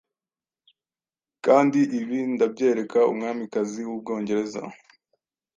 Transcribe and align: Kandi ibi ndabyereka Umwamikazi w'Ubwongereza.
Kandi 1.45 1.79
ibi 1.99 2.19
ndabyereka 2.33 2.99
Umwamikazi 3.11 3.79
w'Ubwongereza. 3.87 4.61